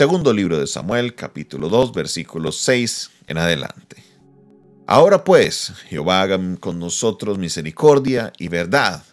Segundo 0.00 0.32
libro 0.32 0.58
de 0.58 0.66
Samuel, 0.66 1.14
capítulo 1.14 1.68
2, 1.68 1.92
versículos 1.92 2.56
6 2.60 3.10
en 3.26 3.36
adelante. 3.36 4.02
Ahora 4.86 5.24
pues, 5.24 5.74
Jehová 5.90 6.22
haga 6.22 6.40
con 6.58 6.78
nosotros 6.78 7.36
misericordia 7.36 8.32
y 8.38 8.48
verdad, 8.48 9.04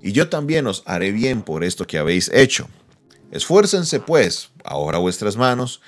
y 0.00 0.12
yo 0.12 0.28
también 0.28 0.68
os 0.68 0.84
haré 0.86 1.10
bien 1.10 1.42
por 1.42 1.64
esto 1.64 1.88
que 1.88 1.98
habéis 1.98 2.30
hecho. 2.32 2.68
Esfuércense 3.32 3.98
pues 3.98 4.50
ahora 4.62 4.98
vuestras 4.98 5.36
manos, 5.36 5.80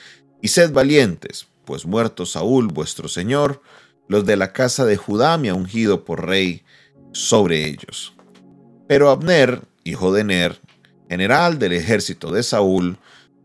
y 0.43 0.49
sed 0.49 0.73
valientes, 0.73 1.47
pues 1.65 1.87
muerto 1.87 2.27
Saúl 2.27 2.67
vuestro 2.67 3.07
señor, 3.07 3.63
los 4.09 4.27
de 4.27 4.37
la 4.37 4.53
casa 4.53 4.85
de 4.85 4.97
Judá 4.97 5.39
me 5.39 5.51
ha 5.51 5.55
ungido 5.55 6.05
por 6.05 6.27
rey 6.27 6.65
sobre 7.13 7.69
ellos. 7.69 8.15
Pero 8.89 9.11
Abner, 9.11 9.63
hijo 9.85 10.13
de 10.13 10.25
Ner, 10.25 10.61
general 11.09 11.61
del 11.61 11.75
ejército 11.75 12.33
de 12.33 12.43
Saúl, 12.43 12.99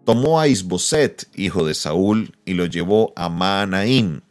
tomó 0.06 0.40
a 0.40 0.48
Isboset, 0.48 1.28
hijo 1.36 1.66
de 1.66 1.74
Saúl, 1.74 2.38
y 2.46 2.54
lo 2.54 2.68
llevó 2.68 3.12
a 3.16 3.28
Maanaim, 3.28 4.22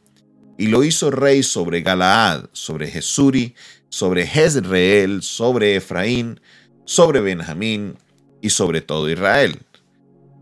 y 0.56 0.69
lo 0.69 0.84
hizo 0.84 1.10
rey 1.10 1.42
sobre 1.42 1.83
Galaad, 1.83 2.47
sobre 2.52 2.88
Jesuri, 2.88 3.55
sobre 3.88 4.27
Jezreel, 4.27 5.23
sobre 5.23 5.77
Efraín, 5.77 6.41
sobre 6.84 7.20
Benjamín 7.20 7.97
y 8.41 8.50
sobre 8.50 8.80
todo 8.80 9.10
Israel. 9.10 9.60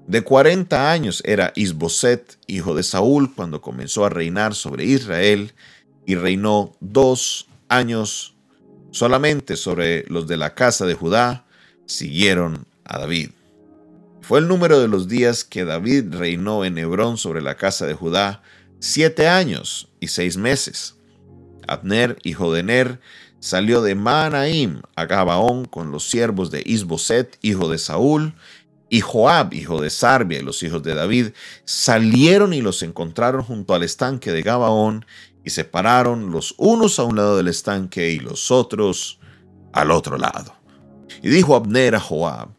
De 0.07 0.23
cuarenta 0.23 0.93
años 0.93 1.23
era 1.25 1.53
Isboset, 1.55 2.39
hijo 2.47 2.75
de 2.75 2.83
Saúl, 2.83 3.35
cuando 3.35 3.63
comenzó 3.63 4.05
a 4.05 4.11
reinar 4.11 4.55
sobre 4.55 4.85
Israel, 4.85 5.55
y 6.05 6.17
reinó 6.17 6.77
dos 6.81 7.49
años 7.69 8.35
solamente 8.91 9.57
sobre 9.57 10.05
los 10.09 10.27
de 10.27 10.37
la 10.37 10.55
casa 10.55 10.85
de 10.85 10.95
Judá, 10.95 11.47
siguieron 11.87 12.67
a 12.85 12.99
David. 12.99 13.31
Fue 14.23 14.39
el 14.39 14.47
número 14.47 14.79
de 14.79 14.87
los 14.87 15.09
días 15.09 15.43
que 15.43 15.65
David 15.65 16.15
reinó 16.15 16.65
en 16.65 16.79
Hebrón 16.79 17.19
sobre 17.19 17.43
la 17.43 17.57
casa 17.57 17.87
de 17.87 17.95
Judá, 17.95 18.41
siete 18.79 19.27
años 19.27 19.89
y 19.99 20.09
seis 20.09 20.37
meses. 20.37 20.95
Abner, 21.67 22.17
hijo 22.23 22.53
de 22.53 22.63
Ner, 22.63 23.01
salió 23.41 23.83
de 23.83 23.97
Manaim 23.97 24.81
a 24.95 25.07
Gabaón 25.07 25.65
con 25.65 25.91
los 25.91 26.09
siervos 26.09 26.53
de 26.53 26.63
Isboset, 26.65 27.37
hijo 27.43 27.69
de 27.69 27.79
Saúl, 27.79 28.35
y 28.89 29.01
Joab, 29.01 29.55
hijo 29.55 29.81
de 29.81 29.91
Sarbia, 29.91 30.39
y 30.39 30.43
los 30.43 30.63
hijos 30.63 30.85
de 30.85 30.95
David, 30.95 31.31
salieron 31.65 32.53
y 32.53 32.61
los 32.61 32.85
encontraron 32.85 33.43
junto 33.43 33.75
al 33.75 33.83
estanque 33.83 34.31
de 34.31 34.43
Gabaón, 34.43 35.05
y 35.45 35.51
se 35.51 35.65
pararon 35.65 36.31
los 36.31 36.55
unos 36.59 37.01
a 37.01 37.03
un 37.03 37.17
lado 37.17 37.37
del 37.37 37.49
estanque 37.49 38.13
y 38.13 38.21
los 38.21 38.53
otros 38.53 39.19
al 39.73 39.91
otro 39.91 40.17
lado. 40.17 40.55
Y 41.23 41.29
dijo 41.29 41.57
Abner 41.57 41.97
a 41.97 42.01
Joab, 42.01 42.51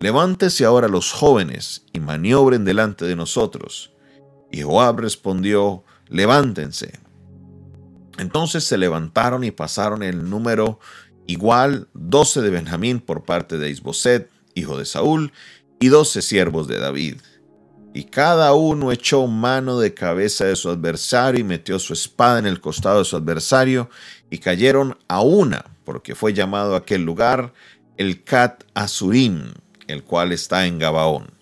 Levántese 0.00 0.64
ahora 0.64 0.88
los 0.88 1.12
jóvenes 1.12 1.84
y 1.92 2.00
maniobren 2.00 2.64
delante 2.64 3.04
de 3.04 3.16
nosotros. 3.16 3.92
Y 4.50 4.62
Joab 4.62 5.00
respondió, 5.00 5.84
Levántense. 6.08 7.00
Entonces 8.18 8.64
se 8.64 8.78
levantaron 8.78 9.44
y 9.44 9.50
pasaron 9.50 10.02
el 10.02 10.28
número 10.28 10.78
igual, 11.26 11.88
doce 11.94 12.40
de 12.40 12.50
Benjamín 12.50 13.00
por 13.00 13.24
parte 13.24 13.58
de 13.58 13.70
Isboset, 13.70 14.30
hijo 14.54 14.78
de 14.78 14.86
Saúl, 14.86 15.32
y 15.80 15.88
doce 15.88 16.22
siervos 16.22 16.66
de 16.66 16.78
David. 16.78 17.16
Y 17.94 18.04
cada 18.04 18.54
uno 18.54 18.92
echó 18.92 19.26
mano 19.26 19.78
de 19.78 19.94
cabeza 19.94 20.44
de 20.44 20.56
su 20.56 20.70
adversario 20.70 21.40
y 21.40 21.44
metió 21.44 21.78
su 21.78 21.92
espada 21.92 22.38
en 22.38 22.46
el 22.46 22.60
costado 22.60 23.00
de 23.00 23.04
su 23.04 23.16
adversario, 23.16 23.90
y 24.30 24.38
cayeron 24.38 24.96
a 25.08 25.20
una, 25.20 25.64
porque 25.84 26.14
fue 26.14 26.32
llamado 26.32 26.76
aquel 26.76 27.02
lugar 27.02 27.52
el 27.96 28.24
Cat 28.24 28.64
Azurim, 28.74 29.52
el 29.88 30.04
cual 30.04 30.32
está 30.32 30.66
en 30.66 30.78
Gabaón. 30.78 31.32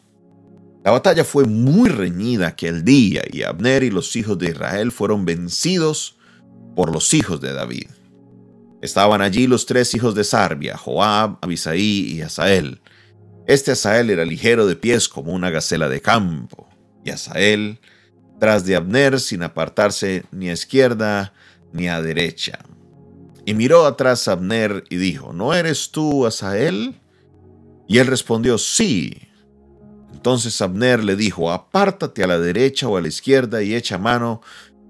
La 0.84 0.92
batalla 0.92 1.24
fue 1.24 1.44
muy 1.44 1.88
reñida 1.88 2.46
aquel 2.46 2.84
día 2.84 3.22
y 3.30 3.42
Abner 3.42 3.82
y 3.82 3.90
los 3.90 4.14
hijos 4.16 4.38
de 4.38 4.50
Israel 4.50 4.92
fueron 4.92 5.24
vencidos 5.24 6.16
por 6.76 6.92
los 6.92 7.12
hijos 7.12 7.40
de 7.40 7.52
David. 7.52 7.88
Estaban 8.82 9.20
allí 9.20 9.46
los 9.48 9.66
tres 9.66 9.94
hijos 9.94 10.14
de 10.14 10.22
Sarbia, 10.22 10.76
Joab, 10.76 11.38
Abisaí 11.42 12.12
y 12.12 12.22
Asael. 12.22 12.80
Este 13.48 13.72
Asael 13.72 14.10
era 14.10 14.24
ligero 14.24 14.66
de 14.66 14.76
pies 14.76 15.08
como 15.08 15.32
una 15.32 15.50
gacela 15.50 15.88
de 15.88 16.00
campo, 16.00 16.68
y 17.04 17.10
Asael 17.10 17.80
tras 18.38 18.66
de 18.66 18.76
Abner 18.76 19.18
sin 19.18 19.42
apartarse 19.42 20.24
ni 20.30 20.50
a 20.50 20.52
izquierda 20.52 21.32
ni 21.72 21.88
a 21.88 22.02
derecha. 22.02 22.58
Y 23.44 23.54
miró 23.54 23.86
atrás 23.86 24.28
a 24.28 24.32
Abner 24.32 24.84
y 24.90 24.96
dijo, 24.96 25.32
¿no 25.32 25.54
eres 25.54 25.90
tú 25.90 26.26
Asael? 26.26 27.00
Y 27.88 27.98
él 27.98 28.06
respondió, 28.06 28.58
sí. 28.58 29.28
Entonces 30.12 30.60
Abner 30.60 31.04
le 31.04 31.16
dijo, 31.16 31.52
apártate 31.52 32.24
a 32.24 32.26
la 32.26 32.38
derecha 32.38 32.88
o 32.88 32.96
a 32.96 33.00
la 33.00 33.08
izquierda 33.08 33.62
y 33.62 33.74
echa 33.74 33.98
mano 33.98 34.40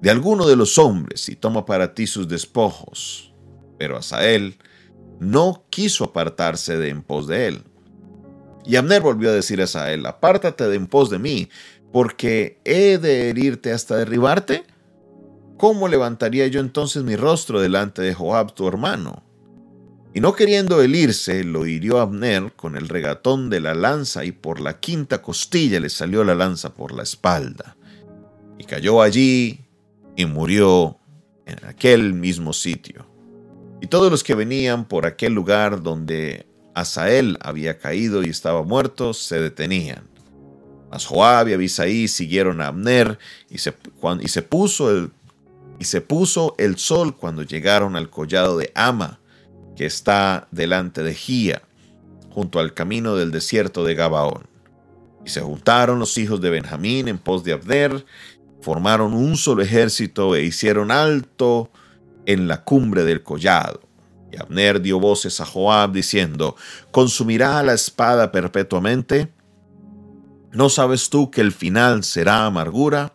de 0.00 0.10
alguno 0.10 0.46
de 0.46 0.56
los 0.56 0.78
hombres 0.78 1.28
y 1.28 1.36
toma 1.36 1.66
para 1.66 1.94
ti 1.94 2.06
sus 2.06 2.28
despojos. 2.28 3.34
Pero 3.78 3.96
Asael 3.96 4.56
no 5.20 5.64
quiso 5.70 6.04
apartarse 6.04 6.76
de 6.76 6.88
en 6.88 7.02
pos 7.02 7.26
de 7.26 7.48
él. 7.48 7.64
Y 8.64 8.76
Abner 8.76 9.02
volvió 9.02 9.30
a 9.30 9.34
decir 9.34 9.60
a 9.60 9.64
Asael, 9.64 10.06
apártate 10.06 10.66
de 10.68 10.76
en 10.76 10.86
pos 10.86 11.10
de 11.10 11.18
mí, 11.18 11.48
porque 11.92 12.60
he 12.64 12.98
de 12.98 13.30
herirte 13.30 13.72
hasta 13.72 13.96
derribarte. 13.96 14.64
¿Cómo 15.56 15.88
levantaría 15.88 16.46
yo 16.48 16.60
entonces 16.60 17.02
mi 17.02 17.16
rostro 17.16 17.60
delante 17.60 18.02
de 18.02 18.12
Joab 18.12 18.54
tu 18.54 18.66
hermano? 18.68 19.25
Y 20.16 20.20
no 20.20 20.32
queriendo 20.32 20.80
él 20.80 20.96
irse, 20.96 21.44
lo 21.44 21.66
hirió 21.66 22.00
Abner 22.00 22.54
con 22.56 22.74
el 22.74 22.88
regatón 22.88 23.50
de 23.50 23.60
la 23.60 23.74
lanza 23.74 24.24
y 24.24 24.32
por 24.32 24.60
la 24.60 24.80
quinta 24.80 25.20
costilla 25.20 25.78
le 25.78 25.90
salió 25.90 26.24
la 26.24 26.34
lanza 26.34 26.72
por 26.72 26.92
la 26.92 27.02
espalda. 27.02 27.76
Y 28.56 28.64
cayó 28.64 29.02
allí 29.02 29.60
y 30.16 30.24
murió 30.24 30.96
en 31.44 31.62
aquel 31.66 32.14
mismo 32.14 32.54
sitio. 32.54 33.06
Y 33.82 33.88
todos 33.88 34.10
los 34.10 34.24
que 34.24 34.34
venían 34.34 34.86
por 34.86 35.04
aquel 35.04 35.34
lugar 35.34 35.82
donde 35.82 36.46
Asael 36.74 37.36
había 37.42 37.76
caído 37.76 38.24
y 38.24 38.30
estaba 38.30 38.62
muerto, 38.62 39.12
se 39.12 39.38
detenían. 39.38 40.08
Mas 40.90 41.04
Joab 41.04 41.48
y 41.48 41.52
Abisaí 41.52 42.08
siguieron 42.08 42.62
a 42.62 42.68
Abner 42.68 43.18
y 43.50 43.58
se, 43.58 43.74
y 44.22 44.28
se 44.28 44.40
puso 44.40 44.90
el, 44.90 45.10
y 45.78 45.84
se 45.84 46.00
puso 46.00 46.54
el 46.56 46.78
sol 46.78 47.14
cuando 47.14 47.42
llegaron 47.42 47.96
al 47.96 48.08
collado 48.08 48.56
de 48.56 48.72
Ama, 48.74 49.20
que 49.76 49.86
está 49.86 50.48
delante 50.50 51.02
de 51.02 51.14
Gía, 51.14 51.62
junto 52.30 52.58
al 52.58 52.74
camino 52.74 53.14
del 53.14 53.30
desierto 53.30 53.84
de 53.84 53.94
Gabaón. 53.94 54.48
Y 55.24 55.30
se 55.30 55.40
juntaron 55.40 55.98
los 55.98 56.16
hijos 56.18 56.40
de 56.40 56.50
Benjamín 56.50 57.08
en 57.08 57.18
pos 57.18 57.44
de 57.44 57.52
Abner, 57.52 58.04
formaron 58.60 59.12
un 59.12 59.36
solo 59.36 59.62
ejército 59.62 60.34
e 60.34 60.42
hicieron 60.42 60.90
alto 60.90 61.70
en 62.24 62.48
la 62.48 62.64
cumbre 62.64 63.04
del 63.04 63.22
collado. 63.22 63.80
Y 64.32 64.40
Abner 64.40 64.80
dio 64.80 64.98
voces 64.98 65.40
a 65.40 65.46
Joab 65.46 65.92
diciendo, 65.92 66.56
¿consumirá 66.90 67.62
la 67.62 67.74
espada 67.74 68.32
perpetuamente? 68.32 69.32
¿No 70.52 70.68
sabes 70.68 71.10
tú 71.10 71.30
que 71.30 71.42
el 71.42 71.52
final 71.52 72.02
será 72.02 72.46
amargura? 72.46 73.14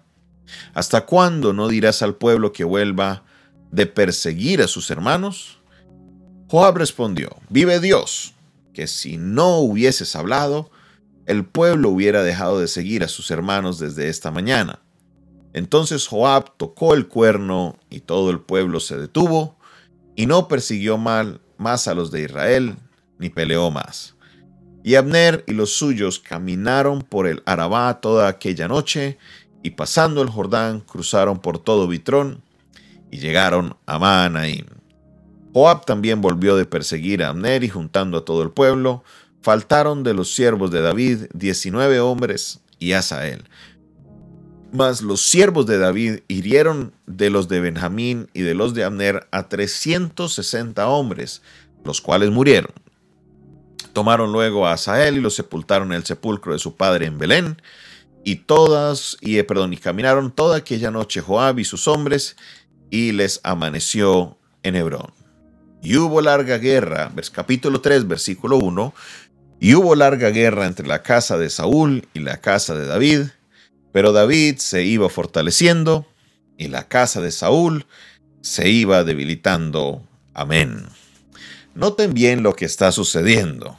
¿Hasta 0.74 1.06
cuándo 1.06 1.54
no 1.54 1.68
dirás 1.68 2.02
al 2.02 2.16
pueblo 2.16 2.54
que 2.54 2.64
vuelva 2.64 3.24
de 3.72 3.88
perseguir 3.88 4.62
a 4.62 4.68
sus 4.68 4.92
hermanos? 4.92 5.61
Joab 6.52 6.76
respondió, 6.76 7.38
vive 7.48 7.80
Dios, 7.80 8.34
que 8.74 8.88
si 8.88 9.16
no 9.16 9.60
hubieses 9.60 10.18
hablado, 10.18 10.70
el 11.26 11.46
pueblo 11.46 11.88
hubiera 11.88 12.24
dejado 12.24 12.60
de 12.60 12.68
seguir 12.68 13.06
a 13.06 13.08
sus 13.08 13.32
hermanos 13.32 13.80
desde 13.80 14.10
esta 14.10 14.32
mañana. 14.32 14.82
Entonces 15.54 16.08
Joab 16.08 16.58
tocó 16.58 16.94
el 16.94 17.08
cuerno 17.08 17.80
y 17.90 18.02
todo 18.02 18.32
el 18.32 18.42
pueblo 18.42 18.82
se 18.82 18.98
detuvo 18.98 19.56
y 20.18 20.26
no 20.26 20.50
persiguió 20.50 20.98
mal 20.98 21.40
más 21.58 21.88
a 21.88 21.94
los 21.94 22.12
de 22.12 22.24
Israel, 22.24 22.76
ni 23.18 23.30
peleó 23.30 23.72
más. 23.72 24.16
Y 24.84 24.96
Abner 24.96 25.46
y 25.48 25.54
los 25.54 25.72
suyos 25.78 26.20
caminaron 26.20 27.02
por 27.02 27.28
el 27.28 27.44
Arabá 27.46 28.02
toda 28.02 28.28
aquella 28.28 28.68
noche 28.68 29.18
y 29.64 29.70
pasando 29.70 30.22
el 30.22 30.28
Jordán 30.28 30.82
cruzaron 30.82 31.40
por 31.40 31.60
todo 31.60 31.88
Bitrón 31.88 32.44
y 33.10 33.20
llegaron 33.20 33.78
a 33.86 33.98
Maanaim. 34.00 34.81
Joab 35.54 35.86
también 35.86 36.22
volvió 36.22 36.56
de 36.56 36.66
perseguir 36.66 37.24
a 37.24 37.30
Abner 37.30 37.64
y 37.64 37.70
juntando 37.70 38.18
a 38.18 38.26
todo 38.26 38.44
el 38.44 38.52
pueblo, 38.52 39.04
faltaron 39.42 40.04
de 40.04 40.14
los 40.14 40.34
siervos 40.34 40.72
de 40.72 40.82
David 40.82 41.26
diecinueve 41.34 42.00
hombres 42.00 42.62
y 42.80 42.94
Asael. 42.94 43.44
Mas 44.72 45.02
los 45.02 45.22
siervos 45.22 45.66
de 45.66 45.78
David 45.78 46.20
hirieron 46.30 46.94
de 47.06 47.30
los 47.30 47.50
de 47.50 47.60
Benjamín 47.60 48.30
y 48.34 48.42
de 48.42 48.54
los 48.54 48.74
de 48.74 48.86
Abner 48.86 49.28
a 49.32 49.50
trescientos 49.50 50.34
sesenta 50.34 50.88
hombres, 50.88 51.42
los 51.84 52.00
cuales 52.00 52.32
murieron. 52.32 52.72
Tomaron 53.92 54.32
luego 54.32 54.66
a 54.66 54.74
Asael 54.74 55.18
y 55.18 55.22
lo 55.22 55.30
sepultaron 55.30 55.90
en 55.90 55.98
el 55.98 56.06
sepulcro 56.06 56.54
de 56.54 56.60
su 56.60 56.76
padre 56.78 57.08
en 57.08 57.18
Belén, 57.18 57.62
y 58.24 58.36
todas, 58.36 59.18
y 59.20 59.38
eh, 59.40 59.44
perdón, 59.44 59.74
y 59.74 59.78
caminaron 59.78 60.32
toda 60.32 60.58
aquella 60.58 60.92
noche 60.92 61.22
Joab 61.22 61.60
y 61.60 61.66
sus 61.66 61.88
hombres, 61.88 62.38
y 62.90 63.12
les 63.12 63.42
amaneció 63.44 64.38
en 64.64 64.76
Hebrón. 64.76 65.21
Y 65.82 65.98
hubo 65.98 66.22
larga 66.22 66.58
guerra, 66.58 67.12
capítulo 67.32 67.82
3, 67.82 68.08
versículo 68.08 68.58
1, 68.58 68.94
y 69.60 69.76
hubo 69.76 69.96
larga 69.96 70.30
guerra 70.30 70.68
entre 70.68 70.88
la 70.88 71.02
casa 71.04 71.38
de 71.38 71.50
Saúl 71.50 72.08
y 72.14 72.20
la 72.20 72.38
casa 72.38 72.76
de 72.76 72.86
David, 72.86 73.28
Pero 73.92 74.14
David 74.14 74.58
se 74.58 74.84
iba 74.84 75.10
fortaleciendo 75.10 76.08
y 76.58 76.70
la 76.70 76.88
casa 76.88 77.20
de 77.20 77.32
Saúl 77.32 77.86
se 78.42 78.70
iba 78.70 79.04
debilitando. 79.04 80.02
Amén. 80.34 80.86
Noten 81.76 82.14
bien 82.14 82.42
lo 82.42 82.56
que 82.56 82.66
está 82.66 82.92
sucediendo. 82.92 83.78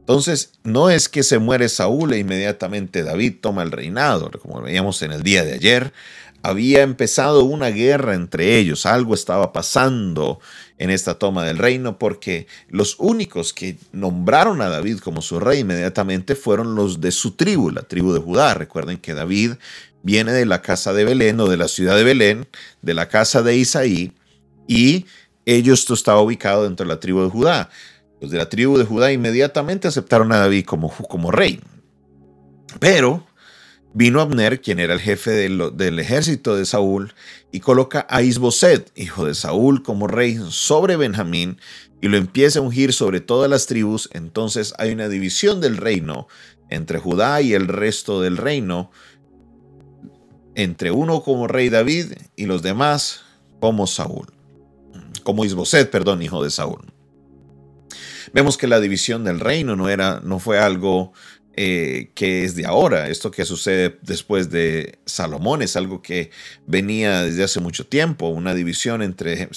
Entonces, 0.00 0.52
no 0.64 0.90
es 0.90 1.08
que 1.08 1.22
se 1.22 1.38
muere 1.38 1.68
Saúl 1.68 2.12
e 2.12 2.18
inmediatamente 2.18 3.02
David 3.02 3.36
toma 3.40 3.62
el 3.62 3.72
reinado, 3.72 4.30
como 4.40 4.60
veíamos 4.60 5.00
en 5.02 5.12
el 5.12 5.22
día 5.22 5.44
de 5.44 5.54
ayer. 5.54 5.92
Había 6.46 6.82
empezado 6.82 7.44
una 7.44 7.68
guerra 7.68 8.14
entre 8.14 8.58
ellos, 8.58 8.84
algo 8.84 9.14
estaba 9.14 9.50
pasando 9.54 10.40
en 10.76 10.90
esta 10.90 11.14
toma 11.14 11.42
del 11.42 11.56
reino, 11.56 11.98
porque 11.98 12.46
los 12.68 12.96
únicos 12.98 13.54
que 13.54 13.78
nombraron 13.92 14.60
a 14.60 14.68
David 14.68 14.98
como 14.98 15.22
su 15.22 15.40
rey 15.40 15.60
inmediatamente 15.60 16.34
fueron 16.34 16.74
los 16.74 17.00
de 17.00 17.12
su 17.12 17.30
tribu, 17.30 17.70
la 17.70 17.80
tribu 17.80 18.12
de 18.12 18.20
Judá. 18.20 18.52
Recuerden 18.52 18.98
que 18.98 19.14
David 19.14 19.52
viene 20.02 20.32
de 20.32 20.44
la 20.44 20.60
casa 20.60 20.92
de 20.92 21.06
Belén 21.06 21.40
o 21.40 21.48
de 21.48 21.56
la 21.56 21.66
ciudad 21.66 21.96
de 21.96 22.04
Belén, 22.04 22.46
de 22.82 22.92
la 22.92 23.08
casa 23.08 23.42
de 23.42 23.56
Isaí, 23.56 24.12
y 24.68 25.06
ellos 25.46 25.80
esto 25.80 25.94
estaba 25.94 26.20
ubicado 26.20 26.64
dentro 26.64 26.84
de 26.84 26.92
la 26.92 27.00
tribu 27.00 27.22
de 27.22 27.30
Judá. 27.30 27.70
Los 28.20 28.30
de 28.30 28.36
la 28.36 28.50
tribu 28.50 28.76
de 28.76 28.84
Judá 28.84 29.10
inmediatamente 29.12 29.88
aceptaron 29.88 30.30
a 30.30 30.40
David 30.40 30.66
como, 30.66 30.90
como 30.90 31.30
rey. 31.30 31.58
Pero 32.80 33.26
vino 33.94 34.20
Abner, 34.20 34.60
quien 34.60 34.80
era 34.80 34.92
el 34.92 35.00
jefe 35.00 35.30
del 35.30 35.98
ejército 35.98 36.56
de 36.56 36.66
Saúl, 36.66 37.14
y 37.52 37.60
coloca 37.60 38.06
a 38.10 38.22
Isboset, 38.22 38.90
hijo 38.96 39.24
de 39.24 39.34
Saúl, 39.34 39.82
como 39.82 40.08
rey 40.08 40.38
sobre 40.50 40.96
Benjamín, 40.96 41.58
y 42.02 42.08
lo 42.08 42.16
empieza 42.16 42.58
a 42.58 42.62
ungir 42.62 42.92
sobre 42.92 43.20
todas 43.20 43.48
las 43.48 43.66
tribus. 43.66 44.10
Entonces 44.12 44.74
hay 44.78 44.92
una 44.92 45.08
división 45.08 45.60
del 45.60 45.76
reino 45.76 46.26
entre 46.68 46.98
Judá 46.98 47.40
y 47.40 47.54
el 47.54 47.68
resto 47.68 48.20
del 48.20 48.36
reino, 48.36 48.90
entre 50.56 50.90
uno 50.90 51.22
como 51.22 51.46
rey 51.46 51.68
David 51.68 52.12
y 52.36 52.46
los 52.46 52.62
demás 52.62 53.22
como 53.60 53.86
Saúl, 53.86 54.26
como 55.22 55.44
Isboset, 55.44 55.90
perdón, 55.90 56.20
hijo 56.20 56.42
de 56.42 56.50
Saúl. 56.50 56.92
Vemos 58.32 58.58
que 58.58 58.66
la 58.66 58.80
división 58.80 59.22
del 59.22 59.38
reino 59.38 59.76
no, 59.76 59.88
era, 59.88 60.20
no 60.24 60.40
fue 60.40 60.58
algo 60.58 61.12
eh, 61.56 62.10
que 62.14 62.44
es 62.44 62.56
de 62.56 62.66
ahora. 62.66 63.08
Esto 63.08 63.30
que 63.30 63.44
sucede 63.44 63.98
después 64.02 64.50
de 64.50 64.98
Salomón 65.06 65.62
es 65.62 65.76
algo 65.76 66.02
que 66.02 66.30
venía 66.66 67.22
desde 67.22 67.44
hace 67.44 67.60
mucho 67.60 67.86
tiempo. 67.86 68.28
Una 68.28 68.54
división 68.54 69.02
entre 69.02 69.48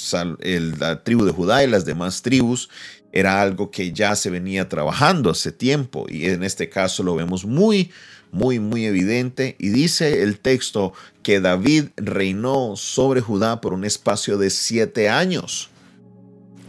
la 0.42 1.04
tribu 1.04 1.26
de 1.26 1.32
Judá 1.32 1.64
y 1.64 1.68
las 1.68 1.86
demás 1.86 2.22
tribus 2.22 2.70
era 3.12 3.42
algo 3.42 3.72
que 3.72 3.94
ya 3.94 4.16
se 4.16 4.30
venía 4.30 4.70
trabajando 4.70 5.32
hace 5.32 5.52
tiempo 5.52 6.06
y 6.10 6.26
en 6.26 6.44
este 6.44 6.70
caso 6.70 7.02
lo 7.04 7.16
vemos 7.16 7.46
muy, 7.46 7.90
muy, 8.32 8.60
muy 8.60 8.86
evidente. 8.86 9.56
Y 9.58 9.70
dice 9.70 10.22
el 10.22 10.40
texto 10.40 10.94
que 11.24 11.40
David 11.40 11.86
reinó 11.96 12.76
sobre 12.76 13.22
Judá 13.22 13.60
por 13.60 13.74
un 13.74 13.86
espacio 13.86 14.38
de 14.38 14.50
siete 14.50 15.10
años. 15.10 15.70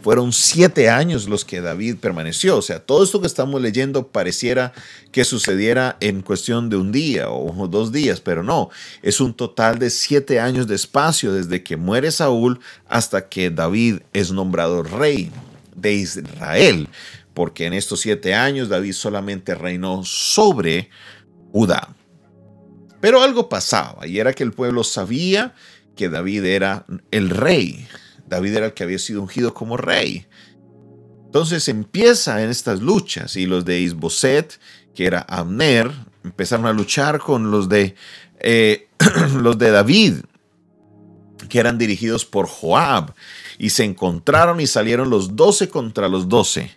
Fueron 0.01 0.31
siete 0.31 0.89
años 0.89 1.27
los 1.27 1.43
que 1.43 1.59
David 1.59 1.97
permaneció. 1.97 2.57
O 2.57 2.61
sea, 2.61 2.79
todo 2.79 3.03
esto 3.03 3.19
que 3.19 3.27
estamos 3.27 3.61
leyendo 3.61 4.07
pareciera 4.07 4.71
que 5.11 5.25
sucediera 5.25 5.97
en 5.99 6.21
cuestión 6.21 6.69
de 6.69 6.77
un 6.77 6.91
día 6.91 7.29
o 7.29 7.67
dos 7.67 7.91
días, 7.91 8.21
pero 8.21 8.41
no. 8.41 8.69
Es 9.01 9.19
un 9.19 9.33
total 9.33 9.77
de 9.77 9.89
siete 9.89 10.39
años 10.39 10.67
de 10.67 10.75
espacio 10.75 11.33
desde 11.33 11.63
que 11.63 11.75
muere 11.75 12.11
Saúl 12.11 12.59
hasta 12.87 13.27
que 13.27 13.49
David 13.49 13.99
es 14.13 14.31
nombrado 14.31 14.83
rey 14.83 15.31
de 15.75 15.93
Israel. 15.93 16.87
Porque 17.33 17.65
en 17.65 17.73
estos 17.73 17.99
siete 17.99 18.33
años 18.33 18.69
David 18.69 18.93
solamente 18.93 19.53
reinó 19.53 20.03
sobre 20.05 20.89
Judá. 21.51 21.95
Pero 23.01 23.21
algo 23.21 23.49
pasaba 23.49 24.07
y 24.07 24.19
era 24.19 24.33
que 24.33 24.43
el 24.43 24.53
pueblo 24.53 24.83
sabía 24.83 25.53
que 25.95 26.09
David 26.09 26.45
era 26.45 26.85
el 27.11 27.29
rey. 27.29 27.87
David 28.29 28.55
era 28.55 28.65
el 28.67 28.73
que 28.73 28.83
había 28.83 28.99
sido 28.99 29.21
ungido 29.21 29.53
como 29.53 29.75
rey. 29.75 30.27
Entonces 31.25 31.67
empieza 31.67 32.41
en 32.43 32.49
estas 32.49 32.81
luchas 32.81 33.35
y 33.35 33.45
los 33.45 33.65
de 33.65 33.79
Isboset, 33.79 34.59
que 34.95 35.05
era 35.05 35.19
Abner, 35.21 35.91
empezaron 36.23 36.65
a 36.65 36.73
luchar 36.73 37.19
con 37.19 37.51
los 37.51 37.69
de, 37.69 37.95
eh, 38.39 38.87
los 39.41 39.57
de 39.57 39.71
David, 39.71 40.15
que 41.47 41.59
eran 41.59 41.77
dirigidos 41.77 42.25
por 42.25 42.47
Joab, 42.47 43.13
y 43.57 43.71
se 43.71 43.83
encontraron 43.83 44.59
y 44.59 44.67
salieron 44.67 45.09
los 45.09 45.35
doce 45.35 45.69
contra 45.69 46.07
los 46.07 46.29
doce. 46.29 46.71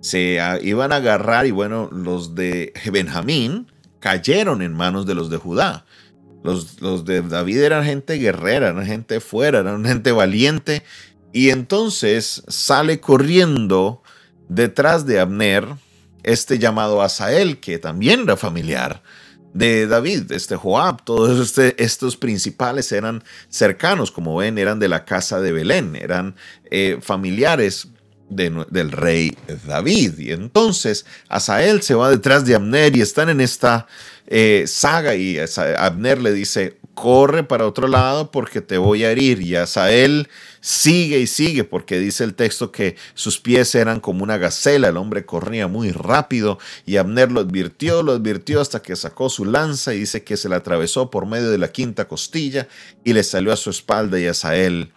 Se 0.00 0.38
iban 0.62 0.92
a 0.92 0.96
agarrar 0.96 1.46
y 1.46 1.50
bueno, 1.50 1.90
los 1.92 2.34
de 2.34 2.72
Benjamín 2.90 3.66
cayeron 4.00 4.62
en 4.62 4.72
manos 4.72 5.06
de 5.06 5.14
los 5.14 5.28
de 5.28 5.36
Judá. 5.36 5.84
Los, 6.42 7.04
de 7.04 7.22
David 7.22 7.58
eran 7.58 7.84
gente 7.84 8.14
guerrera, 8.14 8.68
eran 8.68 8.86
gente 8.86 9.20
fuera, 9.20 9.58
eran 9.60 9.84
gente 9.84 10.12
valiente. 10.12 10.82
Y 11.32 11.50
entonces 11.50 12.42
sale 12.48 13.00
corriendo 13.00 14.02
detrás 14.48 15.06
de 15.06 15.20
Abner 15.20 15.66
este 16.22 16.58
llamado 16.58 17.02
Asael, 17.02 17.58
que 17.58 17.78
también 17.78 18.20
era 18.20 18.36
familiar 18.36 19.02
de 19.54 19.86
David, 19.86 20.30
este 20.32 20.56
Joab, 20.56 21.04
todos 21.04 21.40
este, 21.40 21.82
estos 21.82 22.16
principales 22.16 22.92
eran 22.92 23.24
cercanos, 23.48 24.10
como 24.10 24.36
ven, 24.36 24.58
eran 24.58 24.78
de 24.78 24.88
la 24.88 25.04
casa 25.04 25.40
de 25.40 25.52
Belén, 25.52 25.96
eran 25.96 26.36
eh, 26.70 26.98
familiares 27.00 27.88
del 28.28 28.92
rey 28.92 29.36
David. 29.66 30.18
Y 30.18 30.32
entonces 30.32 31.06
Asael 31.28 31.82
se 31.82 31.94
va 31.94 32.10
detrás 32.10 32.44
de 32.44 32.54
Abner 32.54 32.94
y 32.96 33.00
están 33.00 33.30
en 33.30 33.40
esta 33.40 33.86
eh, 34.30 34.64
saga 34.66 35.14
y 35.14 35.38
Abner 35.78 36.20
le 36.20 36.32
dice, 36.32 36.78
corre 36.92 37.44
para 37.44 37.66
otro 37.66 37.88
lado 37.88 38.30
porque 38.30 38.60
te 38.60 38.76
voy 38.76 39.04
a 39.04 39.10
herir. 39.10 39.40
Y 39.40 39.56
Asael 39.56 40.28
sigue 40.60 41.18
y 41.18 41.26
sigue 41.26 41.64
porque 41.64 41.98
dice 41.98 42.24
el 42.24 42.34
texto 42.34 42.70
que 42.70 42.96
sus 43.14 43.38
pies 43.38 43.74
eran 43.74 44.00
como 44.00 44.22
una 44.22 44.36
gacela, 44.36 44.88
el 44.88 44.98
hombre 44.98 45.24
corría 45.24 45.66
muy 45.66 45.92
rápido 45.92 46.58
y 46.84 46.96
Abner 46.96 47.32
lo 47.32 47.40
advirtió, 47.40 48.02
lo 48.02 48.12
advirtió 48.12 48.60
hasta 48.60 48.82
que 48.82 48.96
sacó 48.96 49.30
su 49.30 49.46
lanza 49.46 49.94
y 49.94 50.00
dice 50.00 50.24
que 50.24 50.36
se 50.36 50.48
la 50.48 50.56
atravesó 50.56 51.10
por 51.10 51.24
medio 51.24 51.50
de 51.50 51.58
la 51.58 51.72
quinta 51.72 52.06
costilla 52.06 52.68
y 53.04 53.14
le 53.14 53.22
salió 53.22 53.52
a 53.52 53.56
su 53.56 53.70
espalda 53.70 54.20
y 54.20 54.26
Asael 54.26 54.92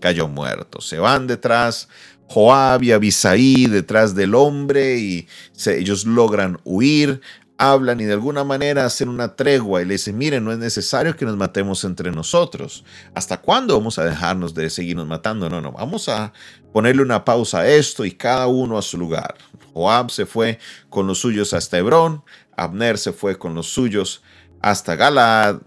cayó 0.00 0.26
muerto. 0.26 0.80
Se 0.80 0.98
van 0.98 1.28
detrás 1.28 1.88
Joab 2.32 2.82
y 2.82 2.92
Abisaí 2.92 3.66
detrás 3.66 4.14
del 4.14 4.34
hombre 4.34 4.98
y 4.98 5.28
ellos 5.66 6.06
logran 6.06 6.58
huir, 6.64 7.20
hablan 7.70 8.00
y 8.00 8.04
de 8.04 8.14
alguna 8.14 8.42
manera 8.42 8.84
hacen 8.84 9.08
una 9.08 9.36
tregua 9.36 9.82
y 9.82 9.84
le 9.84 9.94
dicen, 9.94 10.18
miren, 10.18 10.44
no 10.44 10.50
es 10.52 10.58
necesario 10.58 11.16
que 11.16 11.24
nos 11.24 11.36
matemos 11.36 11.84
entre 11.84 12.10
nosotros. 12.10 12.84
¿Hasta 13.14 13.40
cuándo 13.40 13.78
vamos 13.78 13.98
a 13.98 14.04
dejarnos 14.04 14.54
de 14.54 14.68
seguirnos 14.68 15.06
matando? 15.06 15.48
No, 15.48 15.60
no, 15.60 15.72
vamos 15.72 16.08
a 16.08 16.32
ponerle 16.72 17.02
una 17.02 17.24
pausa 17.24 17.60
a 17.60 17.68
esto 17.68 18.04
y 18.04 18.12
cada 18.12 18.48
uno 18.48 18.78
a 18.78 18.82
su 18.82 18.98
lugar. 18.98 19.36
Joab 19.74 20.10
se 20.10 20.26
fue 20.26 20.58
con 20.90 21.06
los 21.06 21.20
suyos 21.20 21.54
hasta 21.54 21.78
Hebrón, 21.78 22.24
Abner 22.56 22.98
se 22.98 23.12
fue 23.12 23.38
con 23.38 23.54
los 23.54 23.68
suyos 23.68 24.22
hasta 24.60 24.96
Galaad. 24.96 25.60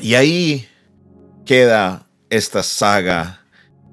Y 0.00 0.14
ahí 0.14 0.68
queda 1.44 2.06
esta 2.30 2.62
saga 2.62 3.39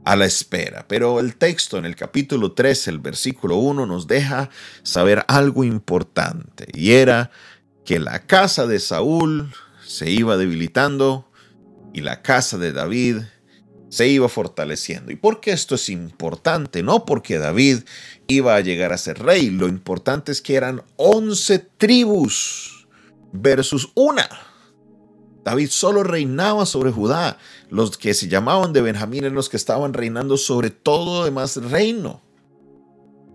a 0.08 0.16
la 0.16 0.26
espera. 0.26 0.86
Pero 0.88 1.20
el 1.20 1.36
texto 1.36 1.78
en 1.78 1.84
el 1.86 1.98
capítulo 1.98 2.54
3, 2.54 2.88
el 2.88 3.00
versículo 3.00 3.58
1, 3.58 3.86
nos 3.86 4.08
deja 4.08 4.50
saber 4.82 5.26
algo 5.28 5.66
importante, 5.66 6.66
y 6.74 6.94
era 6.94 7.30
que 7.84 8.00
la 8.00 8.26
casa 8.26 8.68
de 8.68 8.80
Saúl 8.80 9.54
se 9.86 10.10
iba 10.10 10.38
debilitando 10.38 11.30
y 11.94 12.02
la 12.02 12.22
casa 12.22 12.58
de 12.58 12.72
David 12.72 13.18
se 13.90 14.08
iba 14.08 14.30
fortaleciendo. 14.30 15.12
¿Y 15.12 15.18
por 15.18 15.42
qué 15.42 15.52
esto 15.52 15.76
es 15.76 15.90
importante? 15.90 16.84
No 16.84 17.04
porque 17.04 17.38
David 17.38 17.80
iba 18.28 18.56
a 18.56 18.62
llegar 18.62 18.94
a 18.94 18.98
ser 18.98 19.20
rey, 19.20 19.50
lo 19.50 19.68
importante 19.68 20.32
es 20.32 20.42
que 20.42 20.56
eran 20.56 20.84
11 20.96 21.60
tribus 21.78 22.88
versus 23.34 23.92
una. 23.94 24.30
David 25.48 25.70
solo 25.70 26.04
reinaba 26.04 26.66
sobre 26.66 26.92
Judá. 26.92 27.38
Los 27.70 27.98
que 27.98 28.14
se 28.14 28.28
llamaban 28.28 28.74
de 28.74 28.82
Benjamín 28.82 29.24
eran 29.24 29.34
los 29.34 29.48
que 29.48 29.56
estaban 29.56 29.94
reinando 29.94 30.36
sobre 30.36 30.72
todo 30.72 31.24
demás 31.24 31.56
reino. 31.56 32.22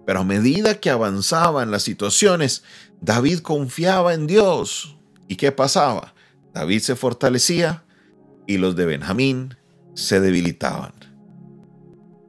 Pero 0.04 0.20
a 0.20 0.24
medida 0.24 0.78
que 0.78 0.90
avanzaban 0.90 1.70
las 1.70 1.84
situaciones, 1.84 2.64
David 3.00 3.38
confiaba 3.38 4.12
en 4.12 4.26
Dios. 4.26 4.94
¿Y 5.26 5.36
qué 5.36 5.52
pasaba? 5.52 6.12
David 6.52 6.80
se 6.80 6.96
fortalecía 6.96 7.82
y 8.46 8.58
los 8.58 8.76
de 8.76 8.84
Benjamín 8.84 9.56
se 9.94 10.20
debilitaban. 10.20 10.92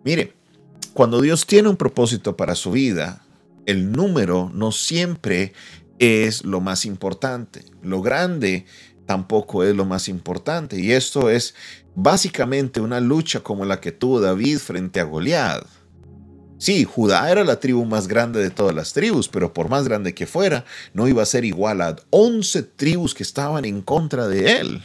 Mire, 0.06 0.34
cuando 0.94 1.20
Dios 1.20 1.46
tiene 1.46 1.68
un 1.68 1.76
propósito 1.76 2.38
para 2.38 2.56
su 2.56 2.72
vida, 2.72 3.26
el 3.66 3.92
número 3.92 4.50
no 4.54 4.72
siempre 4.72 5.52
es 6.00 6.46
lo 6.46 6.62
más 6.62 6.86
importante. 6.86 7.66
Lo 7.82 8.02
grande 8.02 8.66
tampoco 9.06 9.64
es 9.64 9.76
lo 9.76 9.86
más 9.86 10.08
importante. 10.08 10.80
Y 10.80 10.92
esto 10.92 11.30
es 11.30 11.56
básicamente 11.96 12.82
una 12.82 13.00
lucha 13.00 13.42
como 13.42 13.66
la 13.66 13.80
que 13.80 13.92
tuvo 13.92 14.20
David 14.20 14.58
frente 14.58 15.00
a 15.00 15.04
Goliat. 15.04 15.66
Sí, 16.58 16.86
Judá 16.86 17.30
era 17.30 17.44
la 17.44 17.60
tribu 17.60 17.84
más 17.84 18.08
grande 18.08 18.42
de 18.42 18.50
todas 18.50 18.74
las 18.74 18.94
tribus, 18.94 19.28
pero 19.28 19.52
por 19.52 19.68
más 19.68 19.86
grande 19.86 20.16
que 20.16 20.26
fuera, 20.26 20.64
no 20.94 21.10
iba 21.10 21.22
a 21.22 21.26
ser 21.26 21.44
igual 21.44 21.82
a 21.82 21.98
11 22.10 22.64
tribus 22.64 23.14
que 23.14 23.24
estaban 23.24 23.66
en 23.66 23.82
contra 23.82 24.28
de 24.28 24.60
él. 24.60 24.82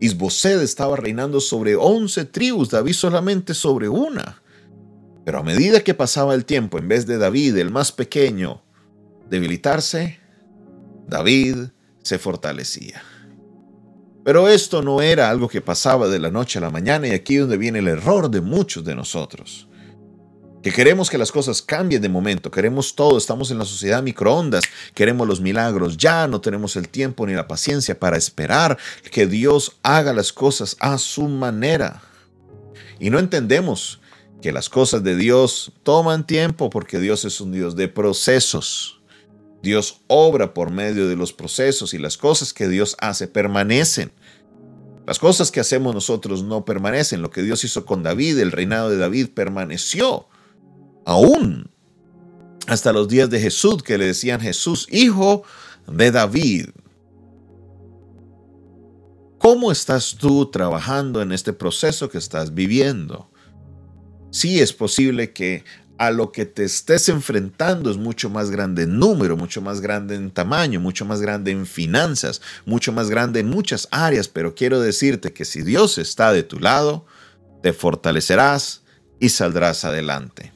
Isbosed 0.00 0.62
estaba 0.62 0.96
reinando 0.96 1.40
sobre 1.40 1.74
11 1.74 2.26
tribus, 2.26 2.70
David 2.70 2.92
solamente 2.92 3.54
sobre 3.54 3.88
una. 3.88 4.40
Pero 5.24 5.38
a 5.38 5.42
medida 5.42 5.80
que 5.80 5.94
pasaba 5.94 6.34
el 6.34 6.44
tiempo, 6.44 6.78
en 6.78 6.86
vez 6.86 7.06
de 7.06 7.18
David, 7.18 7.56
el 7.56 7.70
más 7.70 7.90
pequeño, 7.90 8.62
debilitarse, 9.28 10.20
David 11.08 11.70
se 12.02 12.18
fortalecía. 12.18 13.02
Pero 14.24 14.48
esto 14.48 14.82
no 14.82 15.02
era 15.02 15.28
algo 15.28 15.48
que 15.48 15.60
pasaba 15.60 16.08
de 16.08 16.18
la 16.18 16.30
noche 16.30 16.58
a 16.58 16.62
la 16.62 16.70
mañana 16.70 17.08
y 17.08 17.10
aquí 17.10 17.34
es 17.34 17.42
donde 17.42 17.58
viene 17.58 17.80
el 17.80 17.88
error 17.88 18.30
de 18.30 18.40
muchos 18.40 18.84
de 18.84 18.94
nosotros 18.94 19.68
que 20.64 20.72
queremos 20.72 21.10
que 21.10 21.18
las 21.18 21.30
cosas 21.30 21.60
cambien 21.60 22.00
de 22.00 22.08
momento, 22.08 22.50
queremos 22.50 22.96
todo, 22.96 23.18
estamos 23.18 23.50
en 23.50 23.58
la 23.58 23.66
sociedad 23.66 24.02
microondas, 24.02 24.64
queremos 24.94 25.28
los 25.28 25.42
milagros 25.42 25.98
ya, 25.98 26.26
no 26.26 26.40
tenemos 26.40 26.74
el 26.76 26.88
tiempo 26.88 27.26
ni 27.26 27.34
la 27.34 27.46
paciencia 27.46 28.00
para 28.00 28.16
esperar 28.16 28.78
que 29.10 29.26
Dios 29.26 29.76
haga 29.82 30.14
las 30.14 30.32
cosas 30.32 30.74
a 30.80 30.96
su 30.96 31.28
manera. 31.28 32.02
Y 32.98 33.10
no 33.10 33.18
entendemos 33.18 34.00
que 34.40 34.52
las 34.52 34.70
cosas 34.70 35.04
de 35.04 35.16
Dios 35.16 35.70
toman 35.82 36.26
tiempo 36.26 36.70
porque 36.70 36.98
Dios 36.98 37.26
es 37.26 37.42
un 37.42 37.52
Dios 37.52 37.76
de 37.76 37.88
procesos. 37.88 38.93
Dios 39.64 40.02
obra 40.06 40.54
por 40.54 40.70
medio 40.70 41.08
de 41.08 41.16
los 41.16 41.32
procesos 41.32 41.94
y 41.94 41.98
las 41.98 42.16
cosas 42.16 42.52
que 42.52 42.68
Dios 42.68 42.96
hace 43.00 43.26
permanecen. 43.26 44.12
Las 45.06 45.18
cosas 45.18 45.50
que 45.50 45.60
hacemos 45.60 45.94
nosotros 45.94 46.44
no 46.44 46.64
permanecen. 46.64 47.22
Lo 47.22 47.30
que 47.30 47.42
Dios 47.42 47.64
hizo 47.64 47.84
con 47.84 48.02
David, 48.02 48.38
el 48.38 48.52
reinado 48.52 48.90
de 48.90 48.98
David 48.98 49.30
permaneció 49.34 50.28
aún 51.04 51.70
hasta 52.66 52.92
los 52.92 53.08
días 53.08 53.28
de 53.28 53.40
Jesús, 53.40 53.82
que 53.82 53.98
le 53.98 54.06
decían 54.06 54.40
Jesús, 54.40 54.86
hijo 54.90 55.42
de 55.86 56.10
David. 56.10 56.68
¿Cómo 59.38 59.72
estás 59.72 60.16
tú 60.18 60.50
trabajando 60.50 61.20
en 61.20 61.32
este 61.32 61.52
proceso 61.52 62.08
que 62.08 62.18
estás 62.18 62.54
viviendo? 62.54 63.30
Sí 64.30 64.60
es 64.60 64.72
posible 64.72 65.32
que 65.32 65.64
a 66.06 66.10
lo 66.10 66.32
que 66.32 66.46
te 66.46 66.64
estés 66.64 67.08
enfrentando 67.08 67.90
es 67.90 67.96
mucho 67.96 68.30
más 68.30 68.50
grande 68.50 68.84
en 68.84 68.98
número, 68.98 69.36
mucho 69.36 69.60
más 69.60 69.80
grande 69.80 70.14
en 70.14 70.30
tamaño, 70.30 70.80
mucho 70.80 71.04
más 71.04 71.20
grande 71.20 71.50
en 71.50 71.66
finanzas, 71.66 72.40
mucho 72.66 72.92
más 72.92 73.10
grande 73.10 73.40
en 73.40 73.48
muchas 73.48 73.88
áreas, 73.90 74.28
pero 74.28 74.54
quiero 74.54 74.80
decirte 74.80 75.32
que 75.32 75.44
si 75.44 75.62
Dios 75.62 75.98
está 75.98 76.32
de 76.32 76.42
tu 76.42 76.58
lado, 76.58 77.06
te 77.62 77.72
fortalecerás 77.72 78.82
y 79.20 79.28
saldrás 79.30 79.84
adelante. 79.84 80.52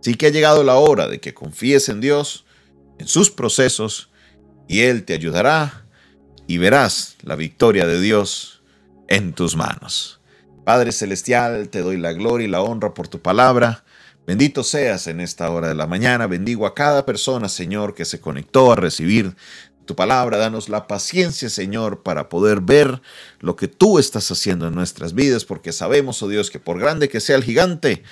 Sí 0.00 0.14
que 0.14 0.26
ha 0.26 0.30
llegado 0.30 0.64
la 0.64 0.74
hora 0.76 1.08
de 1.08 1.20
que 1.20 1.34
confíes 1.34 1.88
en 1.88 2.00
Dios, 2.00 2.44
en 2.98 3.06
sus 3.06 3.30
procesos, 3.30 4.10
y 4.68 4.80
Él 4.80 5.04
te 5.04 5.14
ayudará 5.14 5.86
y 6.46 6.58
verás 6.58 7.16
la 7.22 7.36
victoria 7.36 7.86
de 7.86 8.00
Dios 8.00 8.62
en 9.08 9.32
tus 9.32 9.56
manos. 9.56 10.20
Padre 10.64 10.92
Celestial, 10.92 11.68
te 11.68 11.82
doy 11.82 11.98
la 11.98 12.12
gloria 12.12 12.46
y 12.46 12.50
la 12.50 12.62
honra 12.62 12.94
por 12.94 13.08
tu 13.08 13.20
palabra. 13.20 13.84
Bendito 14.26 14.64
seas 14.64 15.06
en 15.06 15.20
esta 15.20 15.50
hora 15.50 15.68
de 15.68 15.74
la 15.74 15.86
mañana. 15.86 16.26
Bendigo 16.26 16.66
a 16.66 16.74
cada 16.74 17.04
persona, 17.04 17.48
Señor, 17.48 17.94
que 17.94 18.04
se 18.04 18.20
conectó 18.20 18.72
a 18.72 18.76
recibir 18.76 19.36
tu 19.84 19.94
palabra. 19.94 20.38
Danos 20.38 20.68
la 20.68 20.86
paciencia, 20.86 21.50
Señor, 21.50 22.02
para 22.02 22.28
poder 22.30 22.60
ver 22.60 23.02
lo 23.40 23.54
que 23.54 23.68
tú 23.68 23.98
estás 23.98 24.30
haciendo 24.30 24.68
en 24.68 24.74
nuestras 24.74 25.14
vidas, 25.14 25.44
porque 25.44 25.72
sabemos, 25.72 26.22
oh 26.22 26.28
Dios, 26.28 26.50
que 26.50 26.58
por 26.58 26.78
grande 26.78 27.08
que 27.08 27.20
sea 27.20 27.36
el 27.36 27.44
gigante, 27.44 28.02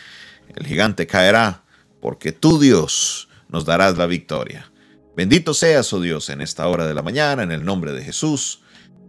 el 0.55 0.67
gigante 0.67 1.07
caerá 1.07 1.65
porque 2.01 2.33
tú 2.33 2.59
Dios 2.59 3.29
nos 3.49 3.65
darás 3.65 3.97
la 3.97 4.07
victoria. 4.07 4.71
Bendito 5.17 5.55
seas, 5.55 5.93
oh 5.93 6.01
Dios, 6.01 6.29
en 6.31 6.41
esta 6.41 6.67
hora 6.69 6.87
de 6.87 6.95
la 6.95 7.03
mañana, 7.03 7.43
en 7.43 7.53
el 7.53 7.65
nombre 7.65 7.93
de 7.93 8.03
Jesús. 8.03 8.63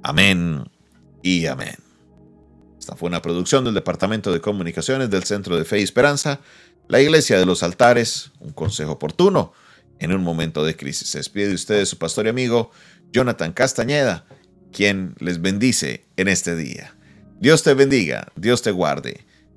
Amén 0.04 0.64
y 1.22 1.48
amén. 1.48 1.76
Esta 2.78 2.96
fue 2.96 3.08
una 3.08 3.22
producción 3.22 3.64
del 3.64 3.74
Departamento 3.74 4.32
de 4.32 4.42
Comunicaciones 4.42 5.10
del 5.10 5.24
Centro 5.24 5.58
de 5.58 5.64
Fe 5.64 5.80
y 5.80 5.84
Esperanza, 5.84 6.42
la 6.88 7.02
Iglesia 7.02 7.40
de 7.40 7.46
los 7.46 7.64
Altares, 7.64 8.32
un 8.40 8.52
consejo 8.52 8.94
oportuno 8.94 9.54
en 10.00 10.14
un 10.14 10.24
momento 10.24 10.64
de 10.66 10.76
crisis. 10.76 11.10
Se 11.10 11.20
despide 11.20 11.48
de 11.48 11.56
ustedes 11.56 11.90
su 11.90 11.98
pastor 11.98 12.26
y 12.26 12.30
amigo 12.30 12.72
Jonathan 13.12 13.54
Castañeda, 13.54 14.26
quien 14.72 15.16
les 15.20 15.42
bendice 15.42 16.06
en 16.18 16.28
este 16.28 16.56
día. 16.56 16.96
Dios 17.40 17.64
te 17.64 17.74
bendiga, 17.74 18.32
Dios 18.36 18.62
te 18.62 18.72
guarde 18.72 19.26